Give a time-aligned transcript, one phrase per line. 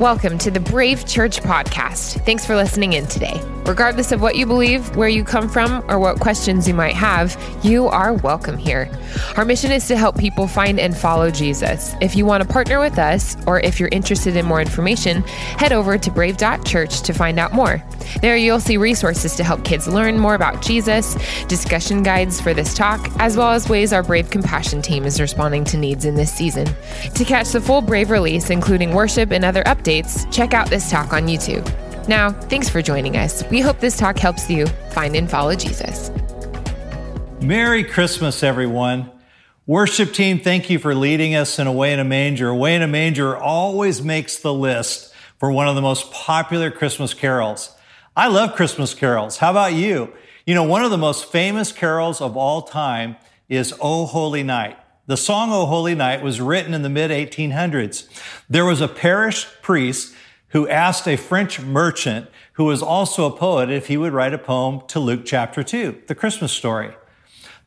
[0.00, 2.24] Welcome to the Brave Church Podcast.
[2.24, 3.42] Thanks for listening in today.
[3.68, 7.36] Regardless of what you believe, where you come from, or what questions you might have,
[7.62, 8.90] you are welcome here.
[9.36, 11.94] Our mission is to help people find and follow Jesus.
[12.00, 15.20] If you want to partner with us, or if you're interested in more information,
[15.58, 17.84] head over to brave.church to find out more.
[18.22, 21.14] There you'll see resources to help kids learn more about Jesus,
[21.44, 25.64] discussion guides for this talk, as well as ways our Brave Compassion team is responding
[25.64, 26.66] to needs in this season.
[27.14, 31.12] To catch the full Brave release, including worship and other updates, check out this talk
[31.12, 31.70] on YouTube.
[32.08, 33.44] Now, thanks for joining us.
[33.50, 36.10] We hope this talk helps you find and follow Jesus.
[37.42, 39.10] Merry Christmas, everyone.
[39.66, 42.48] Worship team, thank you for leading us in Away in a Manger.
[42.48, 47.12] Away in a Manger always makes the list for one of the most popular Christmas
[47.12, 47.76] carols.
[48.16, 49.36] I love Christmas carols.
[49.36, 50.10] How about you?
[50.46, 53.16] You know, one of the most famous carols of all time
[53.50, 54.78] is O Holy Night.
[55.06, 58.08] The song O Holy Night was written in the mid 1800s.
[58.48, 60.14] There was a parish priest
[60.50, 64.38] who asked a French merchant who was also a poet if he would write a
[64.38, 66.94] poem to Luke chapter 2, the Christmas story.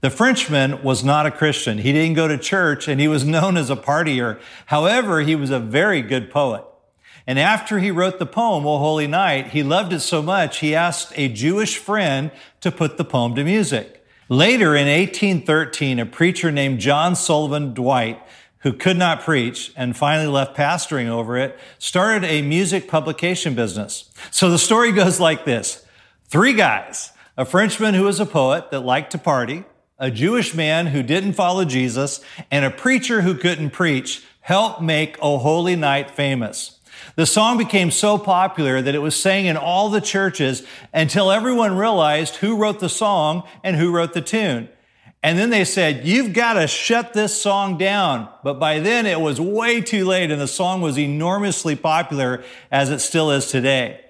[0.02, 1.78] The Frenchman was not a Christian.
[1.78, 4.40] He didn't go to church and he was known as a partier.
[4.68, 6.66] However, he was a very good poet.
[7.28, 10.74] And after he wrote the poem, O Holy Night, he loved it so much, he
[10.74, 14.04] asked a Jewish friend to put the poem to music.
[14.28, 18.22] Later in 1813, a preacher named John Sullivan Dwight,
[18.62, 24.12] who could not preach and finally left pastoring over it, started a music publication business.
[24.30, 25.86] So the story goes like this.
[26.28, 29.66] Three guys, a Frenchman who was a poet that liked to party,
[30.00, 35.18] a Jewish man who didn't follow Jesus, and a preacher who couldn't preach helped make
[35.22, 36.80] O Holy Night famous.
[37.16, 41.76] The song became so popular that it was sang in all the churches until everyone
[41.76, 44.70] realized who wrote the song and who wrote the tune.
[45.24, 48.28] And then they said, you've got to shut this song down.
[48.44, 52.90] But by then it was way too late and the song was enormously popular as
[52.90, 54.04] it still is today.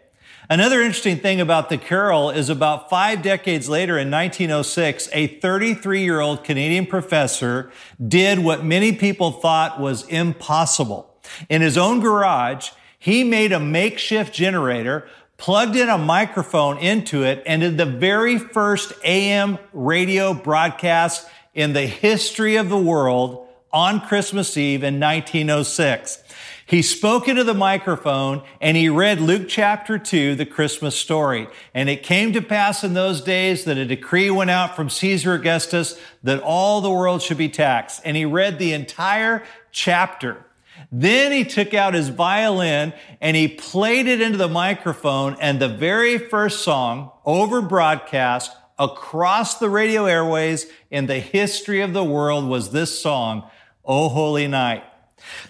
[0.49, 6.03] Another interesting thing about the carol is about five decades later in 1906, a 33
[6.03, 7.71] year old Canadian professor
[8.05, 11.13] did what many people thought was impossible.
[11.49, 15.07] In his own garage, he made a makeshift generator,
[15.41, 21.73] plugged in a microphone into it, and did the very first AM radio broadcast in
[21.73, 26.21] the history of the world on Christmas Eve in 1906.
[26.67, 31.47] He spoke into the microphone and he read Luke chapter 2, the Christmas story.
[31.73, 35.33] And it came to pass in those days that a decree went out from Caesar
[35.33, 38.01] Augustus that all the world should be taxed.
[38.05, 40.45] And he read the entire chapter.
[40.91, 45.35] Then he took out his violin and he played it into the microphone.
[45.39, 51.93] And the very first song over broadcast across the radio airways in the history of
[51.93, 53.49] the world was this song,
[53.85, 54.83] O Holy Night.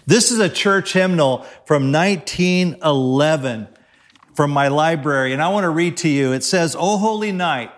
[0.06, 3.68] This is a church hymnal from 1911
[4.34, 5.32] from my library.
[5.32, 6.32] And I want to read to you.
[6.32, 7.70] It says, O Holy Night,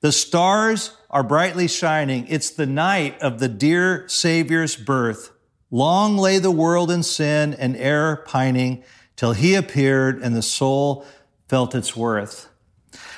[0.00, 2.26] the stars are brightly shining.
[2.28, 5.30] It's the night of the dear Savior's birth.
[5.74, 8.84] Long lay the world in sin and error pining
[9.16, 11.04] till he appeared and the soul
[11.48, 12.48] felt its worth.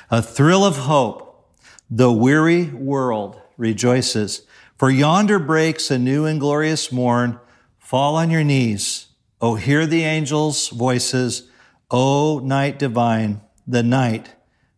[0.09, 1.53] A thrill of hope,
[1.87, 4.41] the weary world rejoices.
[4.75, 7.39] For yonder breaks a new and glorious morn.
[7.77, 9.05] Fall on your knees.
[9.39, 11.51] Oh, hear the angels' voices.
[11.91, 14.33] O night divine, the night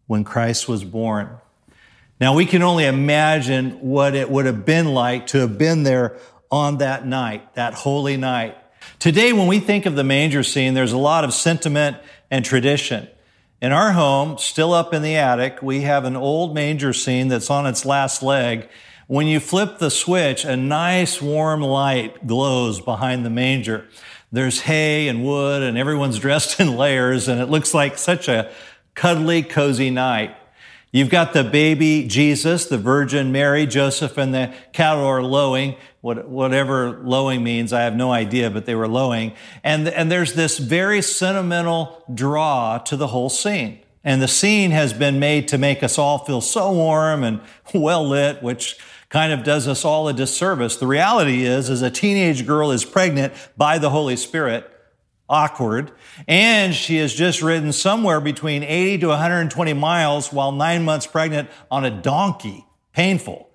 [0.06, 1.29] when Christ was born.
[2.19, 6.18] Now we can only imagine what it would have been like to have been there
[6.51, 8.57] on that night, that holy night.
[8.97, 11.97] Today, when we think of the manger scene, there's a lot of sentiment
[12.31, 13.07] and tradition.
[13.61, 17.49] In our home, still up in the attic, we have an old manger scene that's
[17.49, 18.69] on its last leg.
[19.07, 23.88] When you flip the switch, a nice warm light glows behind the manger.
[24.31, 28.51] There's hay and wood and everyone's dressed in layers and it looks like such a
[28.93, 30.35] cuddly, cozy night.
[30.91, 35.75] You've got the baby Jesus, the Virgin Mary, Joseph, and the cattle are lowing.
[36.01, 39.33] What, whatever lowing means, I have no idea, but they were lowing.
[39.63, 43.81] And, and there's this very sentimental draw to the whole scene.
[44.03, 47.41] And the scene has been made to make us all feel so warm and
[47.74, 48.77] well lit, which
[49.09, 50.77] kind of does us all a disservice.
[50.77, 54.71] The reality is, as a teenage girl is pregnant by the Holy Spirit,
[55.29, 55.91] awkward.
[56.27, 61.49] And she has just ridden somewhere between 80 to 120 miles while nine months pregnant
[61.69, 62.65] on a donkey.
[62.93, 63.49] Painful.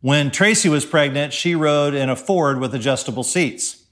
[0.00, 3.83] When Tracy was pregnant, she rode in a Ford with adjustable seats.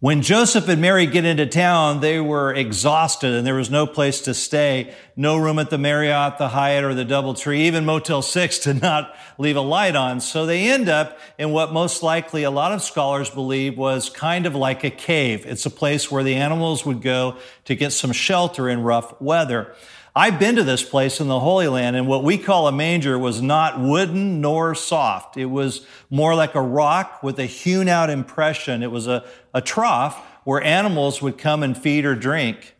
[0.00, 4.22] When Joseph and Mary get into town, they were exhausted and there was no place
[4.22, 4.94] to stay.
[5.14, 7.58] No room at the Marriott, the Hyatt, or the Doubletree.
[7.58, 10.20] Even Motel 6 did not leave a light on.
[10.20, 14.46] So they end up in what most likely a lot of scholars believe was kind
[14.46, 15.44] of like a cave.
[15.44, 17.36] It's a place where the animals would go
[17.66, 19.74] to get some shelter in rough weather.
[20.14, 23.16] I've been to this place in the Holy Land, and what we call a manger
[23.18, 25.36] was not wooden nor soft.
[25.36, 28.82] It was more like a rock with a hewn out impression.
[28.82, 29.24] It was a,
[29.54, 32.74] a trough where animals would come and feed or drink.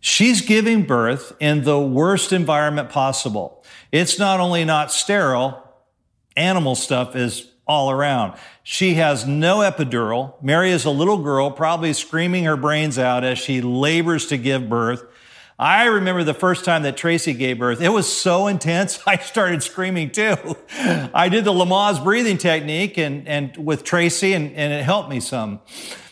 [0.00, 3.62] She's giving birth in the worst environment possible.
[3.92, 5.62] It's not only not sterile,
[6.36, 8.36] animal stuff is all around.
[8.62, 10.42] She has no epidural.
[10.42, 14.68] Mary is a little girl, probably screaming her brains out as she labors to give
[14.68, 15.04] birth.
[15.62, 17.80] I remember the first time that Tracy gave birth.
[17.80, 20.34] It was so intense, I started screaming too.
[20.74, 25.20] I did the Lamaze breathing technique and, and with Tracy, and, and it helped me
[25.20, 25.60] some.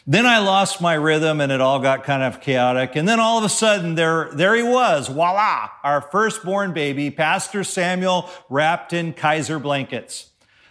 [0.06, 2.94] Then I lost my rhythm and it all got kind of chaotic.
[2.94, 5.08] And then all of a sudden, there, there he was.
[5.08, 5.68] Voila!
[5.82, 10.30] Our firstborn baby, Pastor Samuel, wrapped in Kaiser blankets.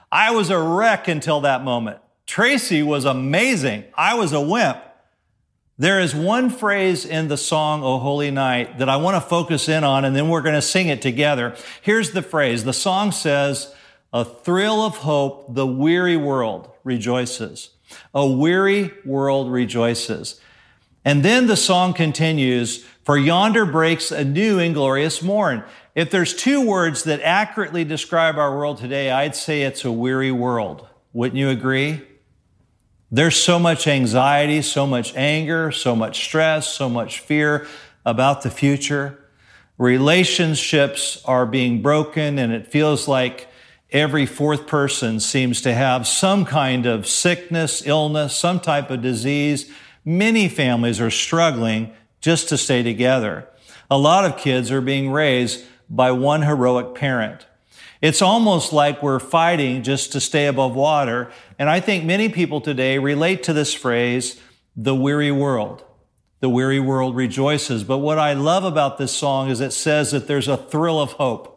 [0.10, 2.00] I was a wreck until that moment.
[2.25, 3.84] Tracy was amazing.
[3.98, 4.78] I was a wimp.
[5.80, 9.70] There is one phrase in the song, O Holy Night, that I want to focus
[9.70, 11.56] in on, and then we're going to sing it together.
[11.81, 12.66] Here's the phrase.
[12.66, 13.74] The song says,
[14.12, 17.70] A thrill of hope, the weary world rejoices.
[18.14, 20.42] A weary world rejoices.
[21.06, 25.64] And then the song continues, For yonder breaks a new and glorious morn.
[25.96, 30.34] If there's two words that accurately describe our world today, I'd say it's a weary
[30.34, 30.86] world.
[31.14, 32.02] Wouldn't you agree?
[33.12, 37.66] There's so much anxiety, so much anger, so much stress, so much fear
[38.06, 39.18] about the future.
[39.80, 43.48] Relationships are being broken, and it feels like
[43.92, 49.72] every fourth person seems to have some kind of sickness, illness, some type of disease.
[50.06, 51.92] Many families are struggling
[52.22, 53.48] just to stay together.
[53.90, 57.48] A lot of kids are being raised by one heroic parent.
[58.01, 61.31] It's almost like we're fighting just to stay above water.
[61.57, 64.40] And I think many people today relate to this phrase,
[64.75, 65.84] the weary world.
[66.40, 67.84] The weary world rejoices.
[67.84, 71.13] But what I love about this song is it says that there's a thrill of
[71.13, 71.56] hope.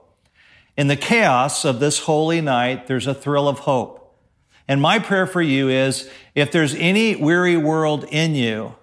[0.76, 4.16] In the chaos of this holy night, there's a thrill of hope.
[4.66, 8.74] And my prayer for you is if there's any weary world in you,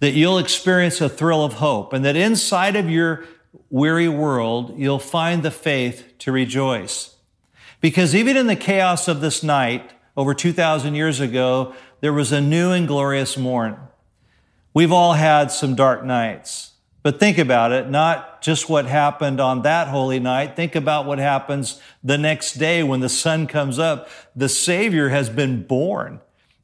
[0.00, 3.24] that you'll experience a thrill of hope and that inside of your
[3.70, 7.16] weary world, you'll find the faith to rejoice.
[7.80, 12.40] Because even in the chaos of this night, over 2,000 years ago, there was a
[12.40, 13.76] new and glorious morn.
[14.74, 16.72] We've all had some dark nights,
[17.02, 20.56] but think about it, not just what happened on that holy night.
[20.56, 24.08] Think about what happens the next day when the sun comes up.
[24.34, 26.20] The Savior has been born.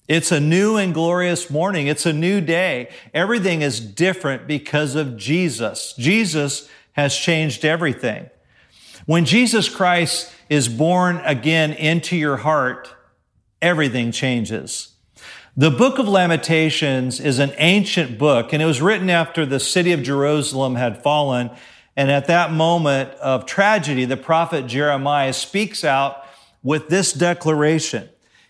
[0.08, 1.86] It's a new and glorious morning.
[1.86, 2.88] It's a new day.
[3.12, 5.92] Everything is different because of Jesus.
[5.98, 8.30] Jesus has changed everything.
[9.04, 12.94] When Jesus Christ is born again into your heart,
[13.60, 14.94] everything changes.
[15.54, 19.92] The book of Lamentations is an ancient book, and it was written after the city
[19.92, 21.50] of Jerusalem had fallen.
[21.96, 26.24] And at that moment of tragedy, the prophet Jeremiah speaks out
[26.62, 28.08] with this declaration.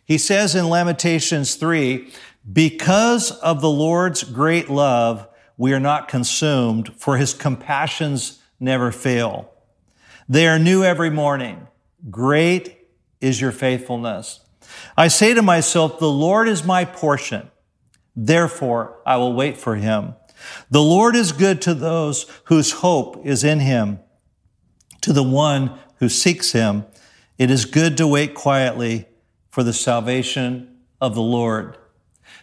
[0.09, 2.11] He says in Lamentations 3,
[2.51, 5.29] because of the Lord's great love,
[5.59, 9.53] we are not consumed, for his compassions never fail.
[10.27, 11.69] They are new every morning.
[12.09, 12.79] Great
[13.21, 14.41] is your faithfulness.
[14.97, 17.51] I say to myself, the Lord is my portion.
[18.17, 20.15] Therefore, I will wait for him.
[20.71, 23.99] The Lord is good to those whose hope is in him.
[25.03, 26.87] To the one who seeks him,
[27.37, 29.08] it is good to wait quietly
[29.59, 31.77] for the salvation of the Lord.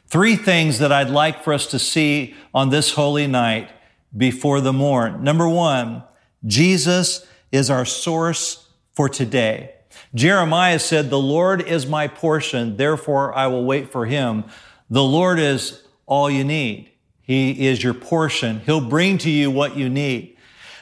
[0.05, 3.72] Three things that I'd like for us to see on this holy night
[4.17, 5.24] before the morn.
[5.24, 6.03] Number one,
[6.45, 9.75] Jesus is our source for today.
[10.13, 14.43] Jeremiah said, The Lord is my portion, therefore I will wait for him.
[14.89, 16.91] The Lord is all you need.
[17.22, 18.60] He is your portion.
[18.65, 20.36] He'll bring to you what you need.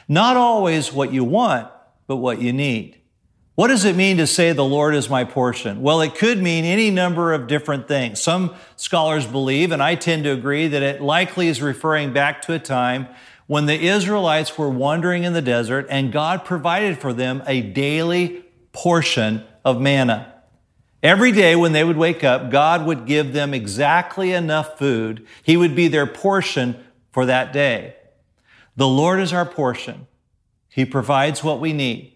[0.08, 1.70] Not always what you want,
[2.08, 3.03] but what you need.
[3.54, 5.80] What does it mean to say the Lord is my portion?
[5.80, 8.20] Well, it could mean any number of different things.
[8.20, 12.52] Some scholars believe, and I tend to agree, that it likely is referring back to
[12.52, 13.06] a time
[13.46, 18.44] when the Israelites were wandering in the desert and God provided for them a daily
[18.72, 20.32] portion of manna.
[21.00, 25.24] Every day when they would wake up, God would give them exactly enough food.
[25.44, 26.82] He would be their portion
[27.12, 27.94] for that day.
[28.74, 30.08] The Lord is our portion.
[30.68, 32.13] He provides what we need.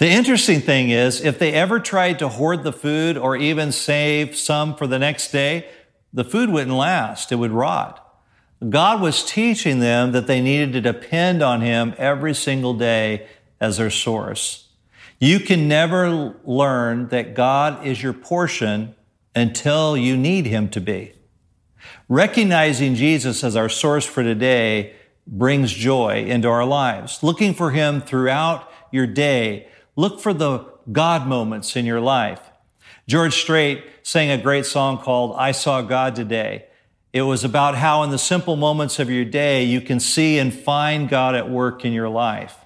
[0.00, 4.34] The interesting thing is, if they ever tried to hoard the food or even save
[4.34, 5.68] some for the next day,
[6.10, 8.18] the food wouldn't last, it would rot.
[8.66, 13.28] God was teaching them that they needed to depend on Him every single day
[13.60, 14.68] as their source.
[15.18, 18.94] You can never learn that God is your portion
[19.36, 21.12] until you need Him to be.
[22.08, 24.94] Recognizing Jesus as our source for today
[25.26, 27.22] brings joy into our lives.
[27.22, 29.68] Looking for Him throughout your day.
[30.00, 32.40] Look for the God moments in your life.
[33.06, 36.64] George Strait sang a great song called I Saw God Today.
[37.12, 40.54] It was about how in the simple moments of your day you can see and
[40.54, 42.56] find God at work in your life.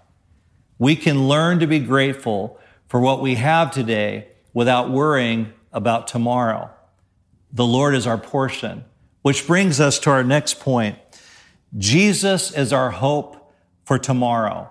[0.78, 6.70] We can learn to be grateful for what we have today without worrying about tomorrow.
[7.52, 8.84] The Lord is our portion,
[9.22, 10.98] which brings us to our next point.
[11.76, 13.52] Jesus is our hope
[13.84, 14.70] for tomorrow.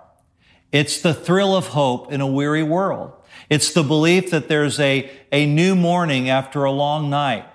[0.73, 3.13] It's the thrill of hope in a weary world.
[3.47, 7.45] It's the belief that there's a, a new morning after a long night.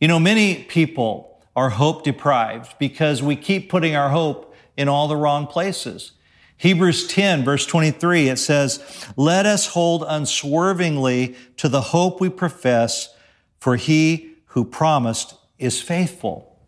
[0.00, 5.06] You know, many people are hope deprived because we keep putting our hope in all
[5.06, 6.12] the wrong places.
[6.56, 13.14] Hebrews 10 verse 23, it says, let us hold unswervingly to the hope we profess,
[13.58, 16.58] for he who promised is faithful.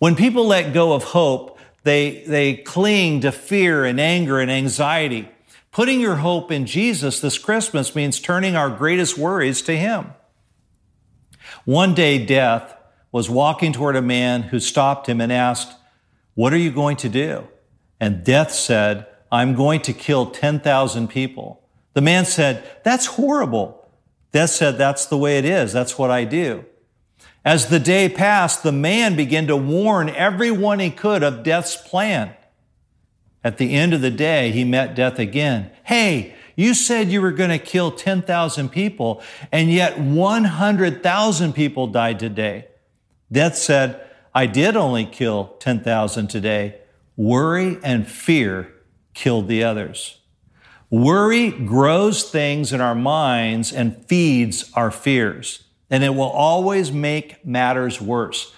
[0.00, 5.28] When people let go of hope, they, they cling to fear and anger and anxiety.
[5.70, 10.12] Putting your hope in Jesus this Christmas means turning our greatest worries to Him.
[11.64, 12.76] One day, death
[13.10, 15.72] was walking toward a man who stopped him and asked,
[16.34, 17.46] What are you going to do?
[18.00, 21.62] And death said, I'm going to kill 10,000 people.
[21.94, 23.88] The man said, That's horrible.
[24.32, 25.72] Death said, That's the way it is.
[25.72, 26.64] That's what I do.
[27.44, 32.34] As the day passed, the man began to warn everyone he could of death's plan.
[33.42, 35.70] At the end of the day, he met death again.
[35.84, 42.18] Hey, you said you were going to kill 10,000 people, and yet 100,000 people died
[42.20, 42.66] today.
[43.32, 44.00] Death said,
[44.34, 46.76] I did only kill 10,000 today.
[47.16, 48.72] Worry and fear
[49.14, 50.18] killed the others.
[50.90, 57.44] Worry grows things in our minds and feeds our fears, and it will always make
[57.46, 58.52] matters worse.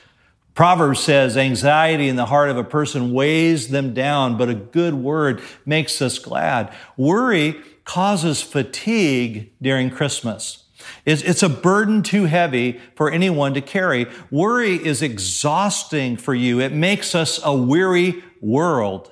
[0.55, 4.95] Proverbs says anxiety in the heart of a person weighs them down, but a good
[4.95, 6.73] word makes us glad.
[6.97, 10.63] Worry causes fatigue during Christmas.
[11.05, 14.07] It's, a burden too heavy for anyone to carry.
[14.31, 16.61] Worry is exhausting for you.
[16.61, 19.11] It makes us a weary world.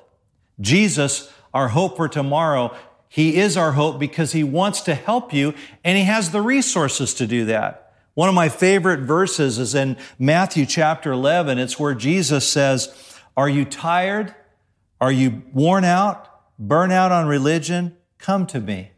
[0.61, 2.76] Jesus, our hope for tomorrow,
[3.09, 7.14] he is our hope because he wants to help you and he has the resources
[7.14, 7.82] to do that.
[8.14, 11.59] One of my favorite verses is in Matthew chapter 11.
[11.59, 12.95] It's where Jesus says,
[13.37, 14.35] Are you tired?
[15.00, 16.28] Are you worn out?
[16.59, 17.97] Burn out on religion?
[18.19, 18.92] Come to me.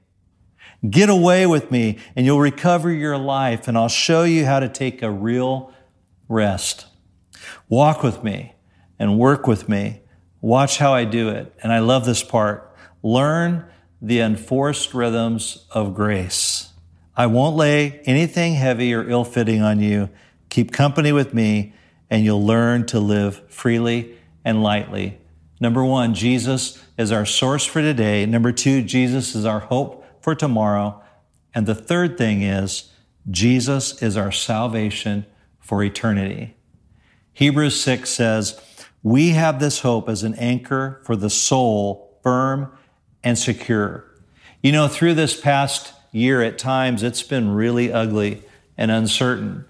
[0.88, 4.68] Get away with me and you'll recover your life and I'll show you how to
[4.68, 5.72] take a real
[6.28, 6.86] rest.
[7.68, 8.54] Walk with me
[8.98, 10.02] and work with me.
[10.40, 11.54] Watch how I do it.
[11.62, 12.76] And I love this part.
[13.02, 13.64] Learn
[14.02, 16.73] the enforced rhythms of grace.
[17.16, 20.10] I won't lay anything heavy or ill fitting on you.
[20.50, 21.74] Keep company with me,
[22.10, 25.18] and you'll learn to live freely and lightly.
[25.60, 28.26] Number one, Jesus is our source for today.
[28.26, 31.00] Number two, Jesus is our hope for tomorrow.
[31.54, 32.90] And the third thing is,
[33.30, 35.24] Jesus is our salvation
[35.60, 36.56] for eternity.
[37.32, 38.60] Hebrews 6 says,
[39.02, 42.76] We have this hope as an anchor for the soul, firm
[43.22, 44.04] and secure.
[44.62, 48.42] You know, through this past year at times, it's been really ugly
[48.78, 49.64] and uncertain.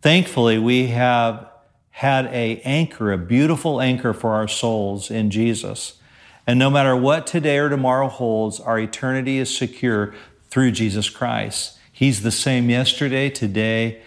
[0.00, 1.48] Thankfully, we have
[1.90, 5.98] had a anchor, a beautiful anchor for our souls in Jesus.
[6.46, 10.14] And no matter what today or tomorrow holds, our eternity is secure
[10.48, 11.78] through Jesus Christ.
[11.92, 14.02] He's the same yesterday, today,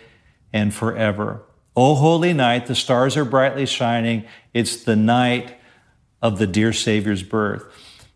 [0.51, 1.43] and forever.
[1.75, 4.25] O holy night, the stars are brightly shining.
[4.53, 5.55] It's the night
[6.21, 7.63] of the dear Savior's birth.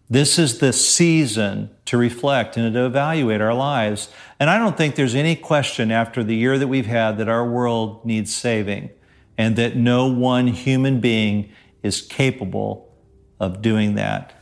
[0.10, 4.10] This is the season to reflect and to evaluate our lives.
[4.39, 7.48] And I don't think there's any question after the year that we've had that our
[7.48, 8.89] world needs saving
[9.38, 11.51] and that no one human being
[11.84, 12.92] is capable
[13.39, 14.34] of doing that.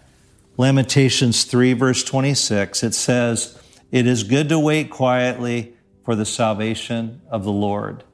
[0.56, 7.22] Lamentations 3, verse 26, it says, It is good to wait quietly for the salvation
[7.30, 8.06] of the Lord.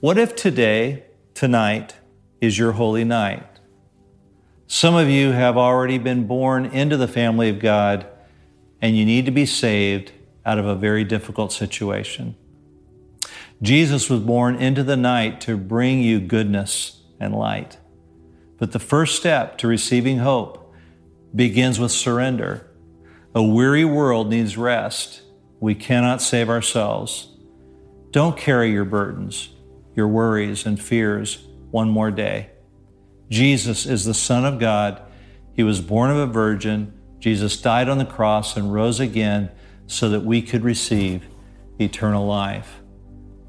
[0.00, 1.94] What if today, tonight,
[2.40, 3.53] is your holy night?
[4.66, 8.06] Some of you have already been born into the family of God,
[8.80, 10.12] and you need to be saved
[10.44, 12.36] out of a very difficult situation.
[13.62, 17.78] Jesus was born into the night to bring you goodness and light.
[18.58, 20.74] But the first step to receiving hope
[21.34, 22.66] begins with surrender.
[23.34, 25.22] A weary world needs rest.
[25.60, 27.28] We cannot save ourselves.
[28.10, 29.50] Don't carry your burdens.
[29.94, 32.50] your worries and fears one more day.
[33.34, 35.02] Jesus is the Son of God.
[35.54, 36.92] He was born of a virgin.
[37.18, 39.50] Jesus died on the cross and rose again
[39.88, 41.26] so that we could receive
[41.80, 42.80] eternal life.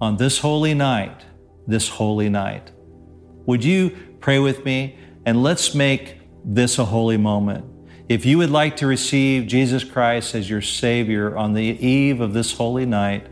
[0.02, 1.24] On this holy night,
[1.68, 2.72] this holy night,
[3.46, 7.66] would you pray with me and let's make this a holy moment?
[8.10, 12.34] If you would like to receive Jesus Christ as your Savior on the eve of
[12.34, 13.28] this holy night,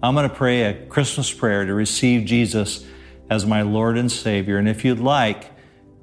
[0.00, 2.86] I'm going to pray a Christmas prayer to receive Jesus
[3.28, 4.58] as my Lord and Savior.
[4.58, 5.57] And if you'd like,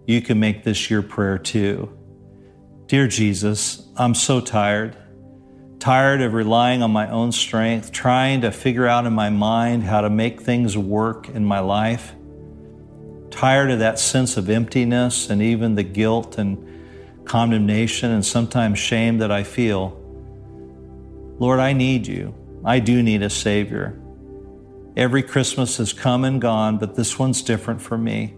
[0.05, 1.91] you can make this your prayer too.
[2.87, 4.95] Dear Jesus, I'm so tired.
[5.79, 10.01] Tired of relying on my own strength, trying to figure out in my mind how
[10.01, 12.13] to make things work in my life.
[13.31, 19.17] Tired of that sense of emptiness and even the guilt and condemnation and sometimes shame
[19.17, 20.01] that I feel.
[21.39, 22.33] Lord, I need you.
[22.63, 23.99] I do need a Savior.
[24.95, 28.35] Every Christmas has come and gone, but this one's different for me.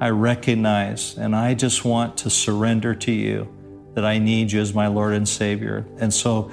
[0.00, 3.48] I recognize and I just want to surrender to you
[3.94, 5.86] that I need you as my Lord and Savior.
[5.98, 6.50] And so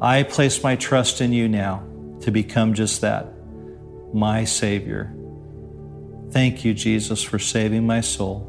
[0.00, 1.84] I place my trust in you now
[2.20, 3.32] to become just that,
[4.12, 5.12] my Savior.
[6.30, 8.48] Thank you, Jesus, for saving my soul.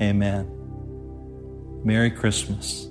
[0.00, 0.50] Amen.
[1.84, 2.90] Merry Christmas.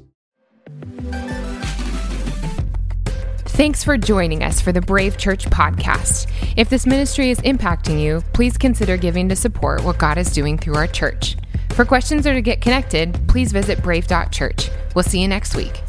[3.55, 6.29] Thanks for joining us for the Brave Church podcast.
[6.57, 10.57] If this ministry is impacting you, please consider giving to support what God is doing
[10.57, 11.37] through our church.
[11.69, 14.69] For questions or to get connected, please visit brave.church.
[14.93, 15.81] We'll see you next week.